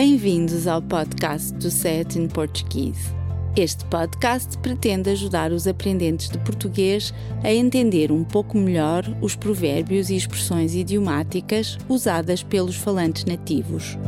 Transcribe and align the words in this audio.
Bem-vindos 0.00 0.68
ao 0.68 0.80
podcast 0.80 1.52
do 1.54 1.68
Set 1.72 2.16
in 2.16 2.28
Portuguese. 2.28 3.12
Este 3.56 3.84
podcast 3.86 4.56
pretende 4.58 5.10
ajudar 5.10 5.50
os 5.50 5.66
aprendentes 5.66 6.28
de 6.28 6.38
português 6.38 7.12
a 7.42 7.52
entender 7.52 8.12
um 8.12 8.22
pouco 8.22 8.56
melhor 8.56 9.02
os 9.20 9.34
provérbios 9.34 10.08
e 10.08 10.14
expressões 10.14 10.72
idiomáticas 10.72 11.76
usadas 11.88 12.44
pelos 12.44 12.76
falantes 12.76 13.24
nativos. 13.24 13.98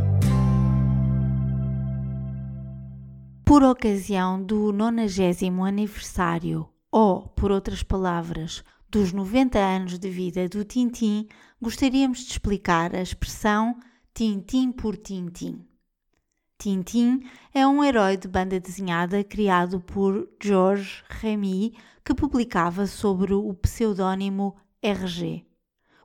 Por 3.45 3.65
ocasião 3.65 4.41
do 4.41 4.73
90 4.73 5.45
aniversário, 5.67 6.69
ou, 6.93 7.23
por 7.31 7.51
outras 7.51 7.83
palavras, 7.83 8.63
dos 8.89 9.13
90 9.13 9.59
anos 9.59 9.99
de 9.99 10.09
vida 10.09 10.49
do 10.49 10.63
Tintim, 10.63 11.27
gostaríamos 11.61 12.21
de 12.21 12.31
explicar 12.31 12.95
a 12.95 13.03
expressão 13.03 13.75
Tintim 14.15 14.71
por 14.71 14.97
Tintim. 14.97 15.69
Tintin 16.61 17.23
é 17.55 17.67
um 17.67 17.83
herói 17.83 18.19
de 18.19 18.29
banda 18.29 18.61
desenhada 18.61 19.25
criado 19.25 19.81
por 19.81 20.29
Georges 20.39 21.03
Remy, 21.09 21.73
que 22.05 22.15
publicava 22.15 22.87
sobre 22.87 23.33
o 23.33 23.55
pseudônimo 23.55 24.55
RG. 24.83 25.47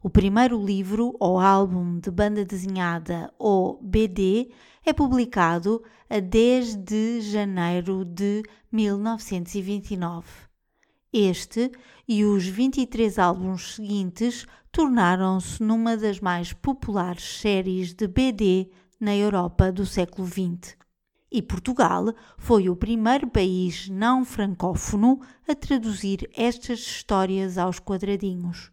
O 0.02 0.10
primeiro 0.10 0.58
livro 0.66 1.14
ou 1.20 1.42
álbum 1.42 2.00
de 2.00 2.10
banda 2.10 2.46
desenhada, 2.46 3.34
ou 3.38 3.82
BD, 3.84 4.50
é 4.86 4.94
publicado 4.94 5.84
a 6.10 6.22
10 6.22 6.78
de 6.78 7.20
janeiro 7.20 8.06
de 8.06 8.42
1929. 8.72 10.26
Este 11.12 11.70
e 12.08 12.24
os 12.24 12.46
23 12.46 13.20
álbuns 13.20 13.76
seguintes 13.76 14.46
tornaram-se 14.72 15.62
numa 15.62 15.98
das 15.98 16.22
mais 16.22 16.54
populares 16.54 17.40
séries 17.42 17.94
de 17.94 18.08
BD 18.08 18.70
na 19.00 19.16
Europa 19.16 19.72
do 19.72 19.86
século 19.86 20.28
XX. 20.28 20.78
E 21.32 21.42
Portugal 21.42 22.14
foi 22.38 22.70
o 22.70 22.76
primeiro 22.76 23.28
país 23.28 23.90
não 23.90 24.24
francófono 24.24 25.20
a 25.48 25.54
traduzir 25.54 26.30
estas 26.34 26.80
histórias 26.80 27.58
aos 27.58 27.80
quadradinhos. 27.80 28.72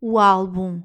O 0.00 0.18
álbum 0.18 0.82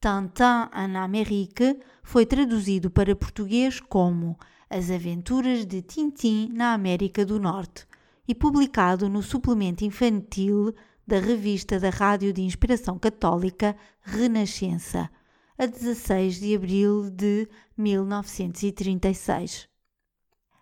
Tintin 0.00 0.70
en 0.74 0.96
Amérique 0.96 1.80
foi 2.02 2.24
traduzido 2.24 2.90
para 2.90 3.16
português 3.16 3.80
como 3.80 4.38
As 4.70 4.90
Aventuras 4.90 5.66
de 5.66 5.82
Tintin 5.82 6.50
na 6.52 6.72
América 6.72 7.24
do 7.24 7.40
Norte 7.40 7.86
e 8.28 8.34
publicado 8.34 9.08
no 9.08 9.22
suplemento 9.22 9.84
infantil 9.84 10.74
da 11.06 11.18
revista 11.18 11.78
da 11.78 11.90
Rádio 11.90 12.32
de 12.32 12.42
Inspiração 12.42 12.98
Católica 12.98 13.76
Renascença, 14.02 15.10
a 15.58 15.64
16 15.64 16.38
de 16.38 16.54
abril 16.54 17.10
de 17.10 17.48
1936. 17.76 19.68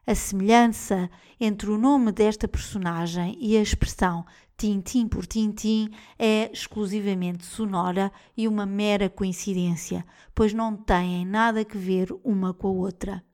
A 0.06 0.14
semelhança 0.14 1.10
entre 1.40 1.70
o 1.70 1.78
nome 1.78 2.12
desta 2.12 2.46
personagem 2.46 3.36
e 3.40 3.56
a 3.56 3.62
expressão 3.62 4.24
Tintim 4.56 5.08
por 5.08 5.26
Tintim 5.26 5.90
é 6.16 6.50
exclusivamente 6.52 7.44
sonora 7.44 8.12
e 8.36 8.46
uma 8.46 8.64
mera 8.64 9.08
coincidência, 9.08 10.06
pois 10.34 10.52
não 10.52 10.76
têm 10.76 11.26
nada 11.26 11.64
que 11.64 11.76
ver 11.76 12.14
uma 12.22 12.54
com 12.54 12.68
a 12.68 12.72
outra. 12.72 13.24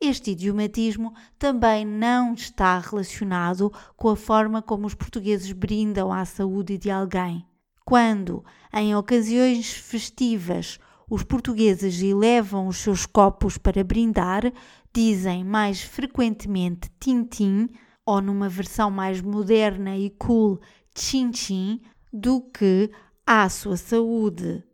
Este 0.00 0.32
idiomatismo 0.32 1.14
também 1.38 1.84
não 1.84 2.34
está 2.34 2.78
relacionado 2.78 3.72
com 3.96 4.08
a 4.08 4.16
forma 4.16 4.60
como 4.60 4.86
os 4.86 4.94
portugueses 4.94 5.50
brindam 5.52 6.12
à 6.12 6.24
saúde 6.24 6.78
de 6.78 6.90
alguém. 6.90 7.44
Quando, 7.84 8.44
em 8.72 8.94
ocasiões 8.94 9.72
festivas, 9.72 10.78
os 11.12 11.22
portugueses 11.22 12.00
elevam 12.00 12.66
os 12.66 12.78
seus 12.78 13.04
copos 13.04 13.58
para 13.58 13.84
brindar, 13.84 14.50
dizem 14.94 15.44
mais 15.44 15.82
frequentemente 15.82 16.90
tintim 16.98 17.68
ou 18.06 18.22
numa 18.22 18.48
versão 18.48 18.90
mais 18.90 19.20
moderna 19.20 19.94
e 19.94 20.08
cool 20.08 20.58
tchim-tchim 20.94 21.82
do 22.10 22.40
que 22.40 22.90
à 23.26 23.46
sua 23.50 23.76
saúde 23.76 24.64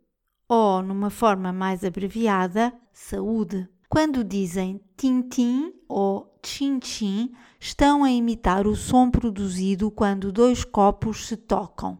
ou 0.47 0.81
numa 0.81 1.09
forma 1.09 1.51
mais 1.51 1.83
abreviada 1.83 2.73
saúde. 2.93 3.67
Quando 3.89 4.23
dizem 4.23 4.79
tintim 4.95 5.73
ou 5.89 6.39
tchim-tchim, 6.41 7.33
estão 7.59 8.01
a 8.01 8.11
imitar 8.11 8.65
o 8.65 8.77
som 8.77 9.11
produzido 9.11 9.91
quando 9.91 10.31
dois 10.31 10.63
copos 10.63 11.27
se 11.27 11.35
tocam. 11.35 11.99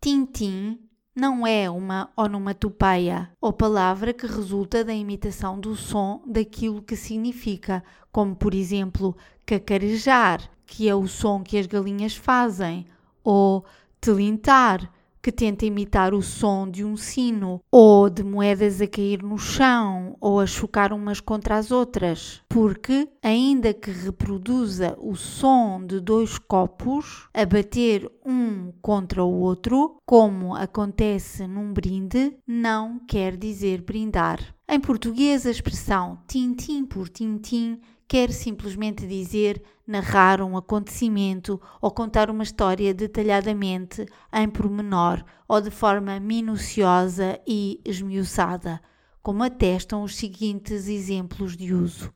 Tintim 0.00 0.78
não 1.14 1.46
é 1.46 1.68
uma 1.68 2.10
onomatopeia 2.16 3.30
ou 3.40 3.52
palavra 3.52 4.12
que 4.12 4.26
resulta 4.26 4.84
da 4.84 4.94
imitação 4.94 5.58
do 5.58 5.74
som 5.74 6.22
daquilo 6.26 6.82
que 6.82 6.96
significa, 6.96 7.82
como 8.12 8.34
por 8.34 8.54
exemplo 8.54 9.16
cacarejar, 9.44 10.48
que 10.64 10.88
é 10.88 10.94
o 10.94 11.06
som 11.06 11.42
que 11.42 11.58
as 11.58 11.66
galinhas 11.66 12.14
fazem, 12.14 12.86
ou 13.24 13.64
telintar, 14.00 14.90
que 15.22 15.30
tenta 15.32 15.66
imitar 15.66 16.14
o 16.14 16.22
som 16.22 16.68
de 16.68 16.84
um 16.84 16.96
sino, 16.96 17.60
ou 17.70 18.08
de 18.08 18.22
moedas 18.22 18.80
a 18.80 18.86
cair 18.86 19.22
no 19.22 19.38
chão, 19.38 20.16
ou 20.20 20.40
a 20.40 20.46
chocar 20.46 20.92
umas 20.92 21.20
contra 21.20 21.56
as 21.56 21.70
outras, 21.70 22.40
porque, 22.48 23.08
ainda 23.22 23.74
que 23.74 23.90
reproduza 23.90 24.96
o 24.98 25.14
som 25.14 25.84
de 25.84 26.00
dois 26.00 26.38
copos 26.38 27.28
a 27.34 27.44
bater 27.44 28.10
um 28.24 28.72
contra 28.80 29.22
o 29.22 29.40
outro, 29.40 29.96
como 30.06 30.54
acontece 30.54 31.46
num 31.46 31.72
brinde, 31.72 32.36
não 32.46 32.98
quer 33.06 33.36
dizer 33.36 33.82
brindar. 33.82 34.54
Em 34.72 34.78
português, 34.78 35.46
a 35.46 35.50
expressão 35.50 36.22
tintim 36.28 36.84
por 36.86 37.08
tintim 37.08 37.80
quer 38.06 38.30
simplesmente 38.30 39.04
dizer 39.04 39.60
narrar 39.84 40.40
um 40.40 40.56
acontecimento 40.56 41.60
ou 41.80 41.90
contar 41.90 42.30
uma 42.30 42.44
história 42.44 42.94
detalhadamente, 42.94 44.06
em 44.32 44.48
pormenor 44.48 45.24
ou 45.48 45.60
de 45.60 45.72
forma 45.72 46.20
minuciosa 46.20 47.36
e 47.44 47.80
esmiuçada, 47.84 48.80
como 49.20 49.42
atestam 49.42 50.04
os 50.04 50.14
seguintes 50.14 50.86
exemplos 50.86 51.56
de 51.56 51.74
uso. 51.74 52.14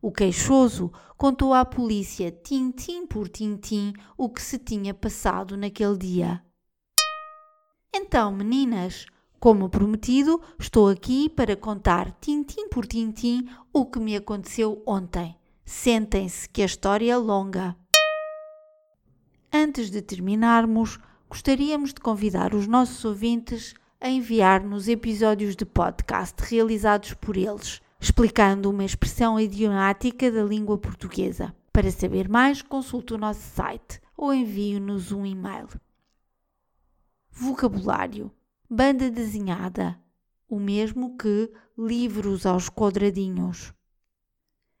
O 0.00 0.12
queixoso 0.12 0.92
contou 1.16 1.52
à 1.52 1.64
polícia, 1.64 2.30
tintim 2.30 3.08
por 3.08 3.28
tintim, 3.28 3.92
o 4.16 4.28
que 4.28 4.40
se 4.40 4.56
tinha 4.56 4.94
passado 4.94 5.56
naquele 5.56 5.98
dia. 5.98 6.44
Então, 7.92 8.30
meninas, 8.30 9.04
como 9.42 9.68
prometido, 9.68 10.40
estou 10.56 10.88
aqui 10.88 11.28
para 11.28 11.56
contar 11.56 12.12
tintim 12.20 12.68
por 12.68 12.86
tintim 12.86 13.48
o 13.72 13.84
que 13.84 13.98
me 13.98 14.14
aconteceu 14.14 14.80
ontem. 14.86 15.36
Sentem-se 15.64 16.48
que 16.48 16.62
a 16.62 16.64
história 16.64 17.12
é 17.12 17.16
longa. 17.16 17.76
Antes 19.52 19.90
de 19.90 20.00
terminarmos, 20.00 20.96
gostaríamos 21.28 21.92
de 21.92 22.00
convidar 22.00 22.54
os 22.54 22.68
nossos 22.68 23.04
ouvintes 23.04 23.74
a 24.00 24.08
enviar-nos 24.08 24.86
episódios 24.86 25.56
de 25.56 25.64
podcast 25.64 26.40
realizados 26.44 27.12
por 27.14 27.36
eles, 27.36 27.82
explicando 27.98 28.70
uma 28.70 28.84
expressão 28.84 29.40
idiomática 29.40 30.30
da 30.30 30.44
língua 30.44 30.78
portuguesa. 30.78 31.52
Para 31.72 31.90
saber 31.90 32.28
mais, 32.28 32.62
consulte 32.62 33.12
o 33.12 33.18
nosso 33.18 33.42
site 33.56 34.00
ou 34.16 34.32
envie-nos 34.32 35.10
um 35.10 35.26
e-mail. 35.26 35.66
Vocabulário 37.32 38.30
banda 38.74 39.10
desenhada, 39.10 40.00
o 40.48 40.58
mesmo 40.58 41.18
que 41.18 41.52
livros 41.76 42.46
aos 42.46 42.70
quadradinhos. 42.70 43.74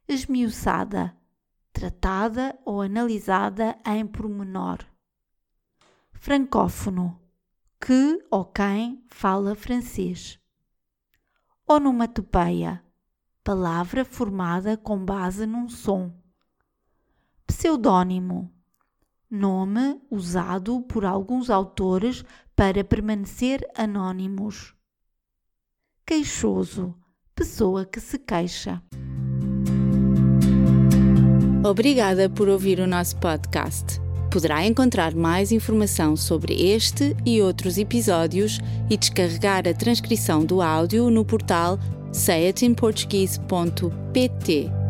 Esmiuçada, 0.08 1.14
tratada 1.74 2.58
ou 2.64 2.80
analisada 2.80 3.78
em 3.84 4.06
pormenor. 4.06 4.78
Francófono, 6.14 7.20
que 7.78 8.18
ou 8.30 8.46
quem 8.46 9.04
fala 9.10 9.54
francês. 9.54 10.40
Onomatopeia, 11.68 12.82
palavra 13.44 14.06
formada 14.06 14.74
com 14.74 15.04
base 15.04 15.44
num 15.44 15.68
som. 15.68 16.10
Pseudônimo, 17.46 18.50
nome 19.32 19.98
usado 20.10 20.82
por 20.82 21.06
alguns 21.06 21.48
autores 21.48 22.22
para 22.54 22.84
permanecer 22.84 23.66
anônimos. 23.74 24.74
Queixoso 26.06 26.94
pessoa 27.34 27.86
que 27.86 27.98
se 27.98 28.18
queixa. 28.18 28.82
Obrigada 31.64 32.28
por 32.28 32.48
ouvir 32.48 32.80
o 32.80 32.86
nosso 32.86 33.16
podcast. 33.16 33.98
Poderá 34.30 34.66
encontrar 34.66 35.14
mais 35.14 35.50
informação 35.52 36.14
sobre 36.16 36.54
este 36.54 37.16
e 37.24 37.40
outros 37.40 37.78
episódios 37.78 38.58
e 38.90 38.96
descarregar 38.96 39.68
a 39.68 39.74
transcrição 39.74 40.44
do 40.44 40.60
áudio 40.60 41.08
no 41.10 41.24
portal 41.24 41.78
sayatinportuguese.pt. 42.12 44.81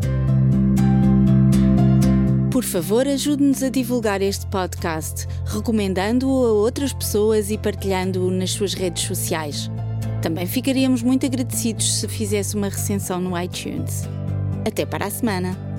Por 2.53 2.63
favor, 2.63 3.07
ajude-nos 3.07 3.63
a 3.63 3.69
divulgar 3.69 4.21
este 4.21 4.45
podcast, 4.45 5.27
recomendando-o 5.43 6.45
a 6.45 6.51
outras 6.51 6.93
pessoas 6.93 7.49
e 7.49 7.57
partilhando-o 7.57 8.29
nas 8.29 8.51
suas 8.51 8.75
redes 8.75 9.05
sociais. 9.05 9.71
Também 10.21 10.45
ficaríamos 10.45 11.01
muito 11.01 11.25
agradecidos 11.25 12.01
se 12.01 12.07
fizesse 12.07 12.55
uma 12.55 12.69
recensão 12.69 13.19
no 13.19 13.35
iTunes. 13.41 14.03
Até 14.67 14.85
para 14.85 15.07
a 15.07 15.09
semana! 15.09 15.72